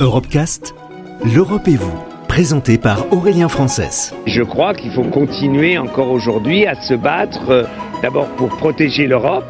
Europecast, 0.00 0.76
l'Europe 1.24 1.66
et 1.66 1.74
vous, 1.74 1.98
présenté 2.28 2.78
par 2.78 3.12
Aurélien 3.12 3.48
Frances. 3.48 4.14
Je 4.26 4.42
crois 4.42 4.72
qu'il 4.72 4.92
faut 4.92 5.02
continuer 5.02 5.76
encore 5.76 6.12
aujourd'hui 6.12 6.66
à 6.66 6.80
se 6.80 6.94
battre 6.94 7.50
euh, 7.50 7.64
d'abord 8.00 8.28
pour 8.36 8.48
protéger 8.48 9.08
l'Europe 9.08 9.44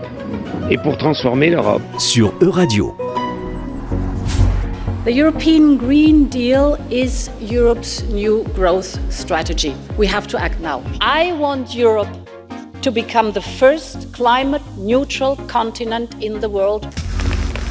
et 0.70 0.78
pour 0.78 0.96
transformer 0.96 1.50
l'Europe. 1.50 1.82
Sur 1.98 2.32
Euradio. 2.40 2.96
The 5.04 5.14
European 5.14 5.76
Green 5.76 6.28
Deal 6.28 6.78
is 6.90 7.28
Europe's 7.42 8.02
new 8.10 8.44
growth 8.54 8.98
strategy. 9.10 9.74
We 9.98 10.06
have 10.06 10.26
to 10.28 10.38
act 10.38 10.60
now. 10.60 10.80
I 11.02 11.32
want 11.32 11.74
Europe 11.74 12.08
to 12.80 12.90
become 12.90 13.32
the 13.32 13.42
first 13.42 14.14
climate 14.14 14.62
neutral 14.78 15.36
continent 15.46 16.14
in 16.22 16.40
the 16.40 16.48
world. 16.48 16.86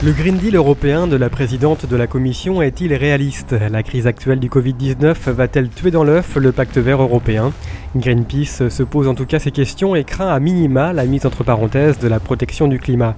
Le 0.04 0.12
Green 0.12 0.38
Deal 0.38 0.56
européen 0.56 1.08
de 1.08 1.16
la 1.16 1.28
présidente 1.28 1.88
de 1.88 1.96
la 1.96 2.06
Commission 2.06 2.62
est-il 2.62 2.94
réaliste? 2.94 3.54
La 3.54 3.82
crise 3.82 4.06
actuelle 4.06 4.40
du 4.40 4.48
Covid-19 4.48 5.32
va-t-elle 5.32 5.70
tuer 5.70 5.90
dans 5.90 6.04
l'œuf 6.04 6.36
le 6.36 6.52
pacte 6.52 6.78
vert 6.78 7.02
européen? 7.02 7.52
Greenpeace 7.96 8.70
se 8.70 8.84
pose 8.84 9.08
en 9.08 9.16
tout 9.16 9.26
cas 9.26 9.40
ces 9.40 9.50
questions 9.50 9.96
et 9.96 10.04
craint 10.04 10.28
à 10.28 10.40
minima 10.40 10.94
la 10.94 11.06
mise 11.06 11.26
entre 11.26 11.44
parenthèses 11.44 11.98
de 11.98 12.08
la 12.08 12.20
protection 12.20 12.68
du 12.68 12.78
climat. 12.78 13.16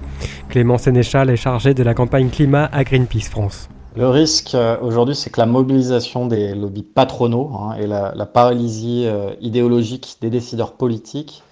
Clément 0.48 0.78
Sénéchal 0.78 1.28
est 1.28 1.36
chargé 1.36 1.74
de 1.74 1.82
la 1.82 1.92
campagne 1.92 2.30
climat 2.30 2.70
à 2.72 2.82
Greenpeace 2.82 3.28
France. 3.30 3.68
Le 3.94 4.08
risque 4.08 4.54
euh, 4.54 4.78
aujourd'hui, 4.80 5.14
c'est 5.14 5.28
que 5.28 5.40
la 5.40 5.46
mobilisation 5.46 6.24
des 6.24 6.54
lobbies 6.54 6.82
patronaux 6.82 7.50
hein, 7.60 7.76
et 7.78 7.86
la, 7.86 8.14
paralysie 8.24 9.04
euh, 9.04 9.34
idéologique 9.42 10.16
des 10.22 10.30
décideurs 10.30 10.72
politiques 10.72 11.42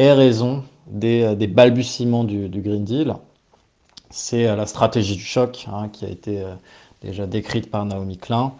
ait 0.00 0.12
raison 0.12 0.64
des, 0.88 1.22
euh, 1.22 1.46
balbutiements 1.46 2.24
du 2.24 2.48
Green 2.60 2.82
Deal 2.82 3.14
c'est 4.14 4.46
euh, 4.46 4.54
la 4.54 4.66
stratégie 4.66 5.16
du 5.16 5.24
choc 5.24 5.66
hein, 5.70 5.88
qui 5.92 6.04
a 6.04 6.08
été 6.08 6.40
euh, 6.40 6.54
déjà 7.02 7.26
décrite 7.26 7.68
par 7.68 7.84
Naomi 7.84 8.16
Klein 8.16 8.52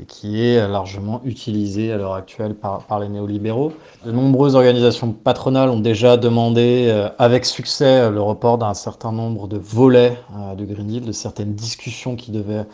et 0.00 0.04
qui 0.04 0.42
est 0.42 0.58
euh, 0.58 0.66
largement 0.66 1.20
utilisée 1.24 1.92
à 1.92 1.96
l'heure 1.96 2.14
actuelle 2.14 2.56
par, 2.56 2.98
les 2.98 3.08
néolibéraux. 3.08 3.72
De 4.04 4.10
nombreuses 4.10 4.56
organisations 4.56 5.12
patronales 5.12 5.70
ont 5.70 5.78
déjà 5.78 6.16
demandé 6.16 6.90
avec 7.18 7.44
succès 7.44 8.10
le 8.10 8.20
report 8.20 8.58
d'un 8.58 8.74
certain 8.74 9.12
nombre 9.12 9.46
de 9.46 9.56
volets 9.56 10.18
du 10.56 10.66
Green 10.66 10.88
Deal, 10.88 11.04
de 11.04 11.12
certaines 11.12 11.54
discussions 11.54 12.16
qui 12.16 12.32
devaient 12.32 12.66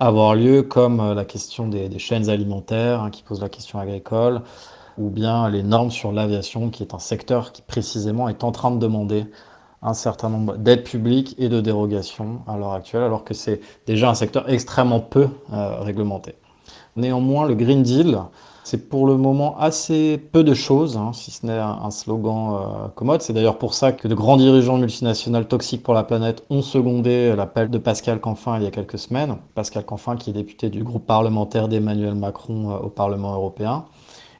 avoir 0.00 0.34
lieu, 0.34 0.62
comme 0.62 1.12
la 1.12 1.24
question 1.24 1.68
des, 1.68 1.98
chaînes 1.98 2.28
alimentaires, 2.30 3.02
hein, 3.02 3.10
qui 3.10 3.22
pose 3.22 3.40
la 3.40 3.48
question 3.48 3.78
agricole, 3.78 4.40
ou 4.98 5.10
bien 5.10 5.48
les 5.48 5.62
normes 5.62 5.90
sur 5.90 6.12
l'aviation, 6.12 6.70
qui 6.70 6.82
est 6.82 6.94
un 6.94 6.98
secteur 6.98 7.52
qui 7.52 7.62
précisément 7.62 8.28
est 8.28 8.44
en 8.44 8.52
train 8.52 8.70
de 8.70 8.78
demander 8.78 9.26
un 9.82 9.94
certain 9.94 10.28
nombre 10.28 10.56
d'aides 10.56 10.84
publiques 10.84 11.34
et 11.38 11.48
de 11.48 11.60
dérogations 11.60 12.40
à 12.46 12.56
l'heure 12.56 12.72
actuelle, 12.72 13.02
alors 13.02 13.24
que 13.24 13.34
c'est 13.34 13.60
déjà 13.86 14.10
un 14.10 14.14
secteur 14.14 14.48
extrêmement 14.48 15.00
peu 15.00 15.28
euh, 15.52 15.80
réglementé. 15.80 16.34
Néanmoins, 16.96 17.46
le 17.46 17.54
Green 17.54 17.82
Deal, 17.82 18.18
c'est 18.64 18.88
pour 18.88 19.06
le 19.06 19.16
moment 19.16 19.56
assez 19.58 20.18
peu 20.18 20.42
de 20.42 20.54
choses, 20.54 20.96
hein, 20.96 21.12
si 21.12 21.30
ce 21.30 21.46
n'est 21.46 21.58
un, 21.58 21.90
slogan 21.90 22.54
euh, 22.54 22.88
commode. 22.96 23.22
C'est 23.22 23.32
d'ailleurs 23.32 23.58
pour 23.58 23.74
ça 23.74 23.92
que 23.92 24.08
de 24.08 24.14
grands 24.14 24.36
dirigeants 24.36 24.78
multinationales 24.78 25.46
toxiques 25.46 25.84
pour 25.84 25.94
la 25.94 26.02
planète 26.02 26.42
ont 26.50 26.62
secondé 26.62 27.36
l'appel 27.36 27.70
de 27.70 27.78
Pascal 27.78 28.18
Canfin 28.18 28.56
il 28.56 28.64
y 28.64 28.66
a 28.66 28.72
quelques 28.72 28.98
semaines. 28.98 29.36
Pascal 29.54 29.84
Canfin, 29.84 30.16
qui 30.16 30.30
est 30.30 30.32
député 30.32 30.68
du 30.68 30.82
groupe 30.82 31.06
parlementaire 31.06 31.68
d'Emmanuel 31.68 32.14
Macron 32.14 32.70
euh, 32.70 32.78
au 32.78 32.88
Parlement 32.88 33.34
européen, 33.34 33.84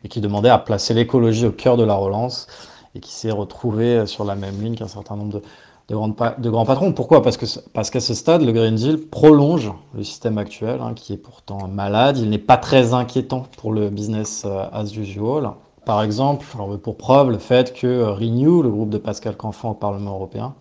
et 0.03 0.09
qui 0.09 0.21
demandait 0.21 0.49
à 0.49 0.59
placer 0.59 0.95
l'écologie 0.95 1.47
au 1.47 1.53
cœur 1.53 1.77
de 1.77 1.85
la 1.85 1.95
relance 1.95 2.49
et 2.97 3.01
qui 3.01 3.13
s'est 3.13 3.31
retrouvé 3.31 4.07
sur 4.07 4.25
la 4.25 4.35
même 4.35 4.61
ligne 4.61 4.75
qu'un 4.75 4.89
certain 4.89 5.17
nombre 5.17 5.41
de, 5.89 6.49
grands 6.49 6.65
patrons. 6.65 6.93
Pourquoi? 6.93 7.23
Parce 7.23 7.37
qu'à 7.37 7.47
parce 7.73 7.91
qu'à 7.91 8.01
ce 8.01 8.15
stade, 8.15 8.43
le 8.43 8.53
Green 8.53 8.75
Deal 8.75 8.99
prolonge 8.99 9.73
le 9.95 10.03
système 10.03 10.39
actuel, 10.39 10.81
hein, 10.81 10.95
qui 10.95 11.13
est 11.13 11.19
pourtant 11.19 11.69
malade. 11.69 12.19
Il 12.19 12.31
n'est 12.31 12.39
pas 12.39 12.57
très 12.57 12.95
inquiétant 12.95 13.47
pour 13.59 13.73
le 13.73 13.91
business 13.91 14.45
euh, 14.47 14.65
as 14.73 14.97
usual. 14.97 15.51
Par 15.85 16.03
exemple, 16.03 16.45
pour 16.83 16.97
preuve, 16.97 17.31
le 17.31 17.39
fait 17.39 17.73
que 17.73 17.87
euh, 17.87 18.13
Renew, 18.13 18.63
le 18.63 18.71
groupe 18.71 18.91
de 18.91 18.99
Pascal 18.99 19.37
Canfin 19.37 19.69
au 19.69 19.75
Parlement 19.75 20.15
européen, 20.15 20.55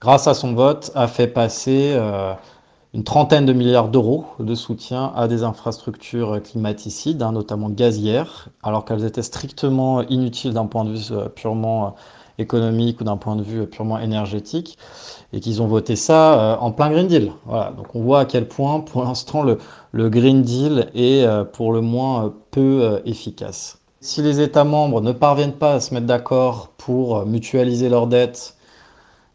grâce 0.00 0.26
à 0.26 0.34
son 0.34 0.52
vote, 0.52 0.90
a 0.94 1.08
fait 1.08 1.28
passer 1.28 1.92
euh, 1.94 2.34
une 2.98 3.04
trentaine 3.04 3.46
de 3.46 3.52
milliards 3.52 3.90
d'euros 3.90 4.24
de 4.40 4.56
soutien 4.56 5.12
à 5.14 5.28
des 5.28 5.44
infrastructures 5.44 6.42
climaticides, 6.42 7.22
hein, 7.22 7.30
notamment 7.30 7.70
gazières, 7.70 8.48
alors 8.64 8.84
qu'elles 8.84 9.04
étaient 9.04 9.22
strictement 9.22 10.02
inutiles 10.08 10.52
d'un 10.52 10.66
point 10.66 10.84
de 10.84 10.90
vue 10.90 11.12
euh, 11.12 11.28
purement 11.28 11.86
euh, 11.86 11.90
économique 12.38 13.00
ou 13.00 13.04
d'un 13.04 13.16
point 13.16 13.36
de 13.36 13.44
vue 13.44 13.68
purement 13.68 14.00
énergétique, 14.00 14.78
et 15.32 15.38
qu'ils 15.38 15.62
ont 15.62 15.68
voté 15.68 15.94
ça 15.94 16.40
euh, 16.40 16.56
en 16.58 16.72
plein 16.72 16.90
Green 16.90 17.06
Deal. 17.06 17.30
Voilà, 17.46 17.70
donc 17.70 17.94
on 17.94 18.02
voit 18.02 18.18
à 18.18 18.24
quel 18.24 18.48
point, 18.48 18.80
pour 18.80 19.04
l'instant, 19.04 19.44
le, 19.44 19.58
le, 19.92 20.10
Green 20.10 20.42
Deal 20.42 20.90
est 20.96 21.24
pour 21.52 21.72
le 21.72 21.80
moins 21.80 22.34
peu 22.50 23.00
efficace. 23.04 23.78
Si 24.00 24.22
les 24.22 24.40
États 24.40 24.64
membres 24.64 25.00
ne 25.02 25.12
parviennent 25.12 25.52
pas 25.52 25.74
à 25.74 25.80
se 25.80 25.94
mettre 25.94 26.06
d'accord 26.06 26.72
pour 26.76 27.24
mutualiser 27.26 27.88
leurs 27.88 28.08
dettes, 28.08 28.56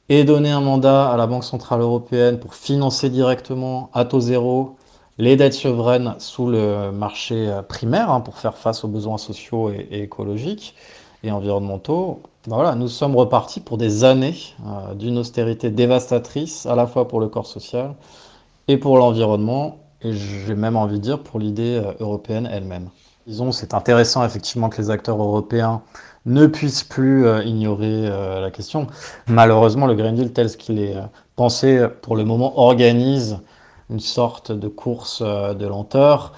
et 0.10 0.24
donner 0.24 0.52
un 0.52 0.62
mandat 0.62 1.10
à 1.10 1.18
la 1.18 1.28
Banque 1.28 1.44
Centrale 1.44 1.82
Européenne 1.82 2.40
pour 2.40 2.56
financer 2.56 3.10
directement 3.10 3.90
à 3.94 4.06
taux 4.06 4.20
zéro 4.20 4.76
les 5.18 5.36
dettes 5.36 5.54
souveraines 5.54 6.16
sous 6.18 6.50
le 6.50 6.92
marché 6.92 7.52
primaire 7.70 8.10
hein, 8.12 8.22
pour 8.22 8.38
faire 8.38 8.58
face 8.58 8.84
aux 8.84 8.88
besoins 8.88 9.18
sociaux 9.18 9.70
et, 9.70 9.88
écologiques 9.92 10.76
et 11.24 11.32
environnementaux. 11.32 12.22
Ben 12.48 12.56
voilà, 12.56 12.76
nous 12.76 12.90
sommes 12.90 13.16
repartis 13.16 13.62
pour 13.62 13.78
des 13.78 14.04
années 14.04 14.36
euh, 14.66 14.94
d'une 14.96 15.18
austérité 15.18 15.70
dévastatrice 15.70 16.66
à 16.66 16.76
la 16.76 16.88
fois 16.88 17.08
pour 17.08 17.22
le 17.22 17.30
corps 17.30 17.48
social 17.48 17.96
et 18.68 18.78
pour 18.78 18.98
l'environnement 18.98 19.78
et 20.02 20.14
j'ai 20.14 20.56
même 20.56 20.76
envie 20.76 21.00
de 21.00 21.04
dire 21.04 21.24
pour 21.24 21.40
l'idée 21.40 21.82
euh, 21.82 21.94
européenne 22.02 22.50
elle-même. 22.52 22.90
Disons, 23.26 23.54
c'est 23.54 23.74
intéressant 23.74 24.26
effectivement 24.26 24.68
que 24.68 24.82
les 24.82 24.90
acteurs 24.90 25.22
européens 25.22 25.82
ne 26.26 26.46
puissent 26.46 26.84
plus 26.84 27.26
euh, 27.26 27.42
ignorer 27.44 28.08
euh, 28.08 28.42
la 28.42 28.52
question. 28.52 28.88
Malheureusement, 29.28 29.88
le 29.88 29.96
Green 29.96 30.16
Deal 30.16 30.34
tel 30.34 30.50
qu'il 30.58 30.80
est 30.80 30.98
euh, 30.98 31.04
pensé 31.38 31.88
pour 32.02 32.18
le 32.18 32.26
moment 32.26 32.60
organise 32.60 33.38
une 33.90 34.02
sorte 34.02 34.52
de 34.52 34.68
course 34.68 35.22
de 35.22 35.68
lenteur. 35.68 36.34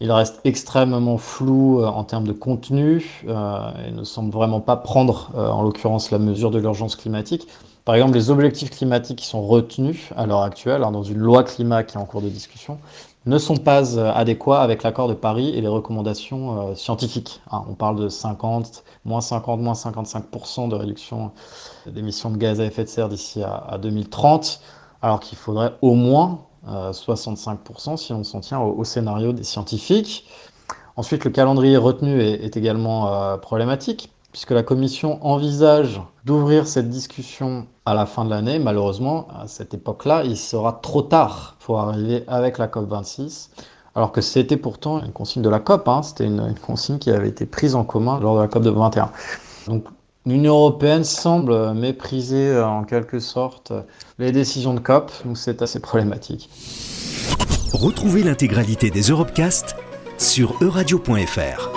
Il 0.00 0.12
reste 0.12 0.40
extrêmement 0.44 1.18
flou 1.18 1.82
en 1.84 2.04
termes 2.04 2.26
de 2.26 2.32
contenu 2.32 3.24
et 3.26 3.90
ne 3.90 4.04
semble 4.04 4.30
vraiment 4.30 4.60
pas 4.60 4.76
prendre 4.76 5.30
en 5.34 5.62
l'occurrence 5.62 6.10
la 6.10 6.18
mesure 6.18 6.50
de 6.50 6.58
l'urgence 6.58 6.94
climatique. 6.94 7.48
Par 7.84 7.94
exemple, 7.94 8.14
les 8.14 8.30
objectifs 8.30 8.70
climatiques 8.70 9.18
qui 9.18 9.26
sont 9.26 9.42
retenus 9.42 10.10
à 10.16 10.26
l'heure 10.26 10.42
actuelle 10.42 10.84
hein, 10.84 10.90
dans 10.90 11.02
une 11.02 11.18
loi 11.18 11.42
climat 11.42 11.84
qui 11.84 11.96
est 11.96 12.00
en 12.00 12.04
cours 12.04 12.22
de 12.22 12.28
discussion 12.28 12.78
ne 13.26 13.38
sont 13.38 13.56
pas 13.56 13.96
euh, 13.96 14.12
adéquats 14.12 14.60
avec 14.60 14.82
l'accord 14.82 15.08
de 15.08 15.14
Paris 15.14 15.50
et 15.50 15.60
les 15.60 15.68
recommandations 15.68 16.70
euh, 16.70 16.74
scientifiques. 16.74 17.40
Hein. 17.50 17.64
on 17.68 17.74
parle 17.74 17.96
de 17.96 18.08
50, 18.08 18.84
moins 19.04 19.20
50, 19.20 19.60
moins 19.60 19.72
55% 19.72 20.68
de 20.68 20.74
réduction 20.74 21.32
d'émissions 21.86 22.30
de 22.30 22.36
gaz 22.36 22.60
à 22.60 22.64
effet 22.64 22.84
de 22.84 22.88
serre 22.88 23.08
d'ici 23.08 23.42
à, 23.42 23.78
2030, 23.80 24.60
alors 25.02 25.20
qu'il 25.20 25.38
faudrait 25.38 25.72
au 25.80 25.94
moins 25.94 26.40
65% 26.66 27.92
euh, 27.92 27.96
si 27.96 28.12
on 28.12 28.24
s'en 28.24 28.40
tient 28.40 28.60
au, 28.60 28.84
scénario 28.84 29.32
des 29.32 29.44
scientifiques. 29.44 30.26
Ensuite, 30.96 31.24
le 31.24 31.30
calendrier 31.30 31.76
retenu 31.76 32.22
est, 32.22 32.56
également 32.56 33.36
problématique 33.38 34.13
puisque 34.34 34.50
la 34.50 34.64
Commission 34.64 35.24
envisage 35.24 36.02
d'ouvrir 36.24 36.66
cette 36.66 36.90
discussion 36.90 37.68
à 37.86 37.94
la 37.94 38.04
fin 38.04 38.24
de 38.24 38.30
l'année. 38.30 38.58
Malheureusement, 38.58 39.28
à 39.30 39.46
cette 39.46 39.74
époque-là, 39.74 40.24
il 40.24 40.36
sera 40.36 40.72
trop 40.72 41.02
tard 41.02 41.54
pour 41.60 41.78
arriver 41.78 42.24
avec 42.26 42.58
la 42.58 42.66
COP26, 42.66 43.50
alors 43.94 44.10
que 44.10 44.20
c'était 44.20 44.56
pourtant 44.56 45.00
une 45.04 45.12
consigne 45.12 45.40
de 45.42 45.48
la 45.48 45.60
COP, 45.60 45.86
hein. 45.86 46.02
c'était 46.02 46.24
une, 46.24 46.52
consigne 46.56 46.98
qui 46.98 47.12
avait 47.12 47.28
été 47.28 47.46
prise 47.46 47.76
en 47.76 47.84
commun 47.84 48.18
lors 48.18 48.34
de 48.34 48.40
la 48.40 48.48
COP 48.48 48.64
de 48.64 48.70
21. 48.70 49.12
Donc 49.68 49.84
l'Union 50.26 50.54
européenne 50.54 51.04
semble 51.04 51.72
mépriser 51.72 52.48
euh, 52.48 52.66
en 52.66 52.82
quelque 52.82 53.20
sorte 53.20 53.72
les 54.18 54.32
décisions 54.32 54.74
de 54.74 54.80
COP, 54.80 55.12
donc 55.24 55.38
c'est 55.38 55.62
assez 55.62 55.78
problématique. 55.78 56.50
Retrouvez 57.72 58.24
l'intégralité 58.24 58.90
des 58.90 59.02
Europecast 59.02 59.76
sur 60.18 60.60
euradio.fr. 60.60 61.73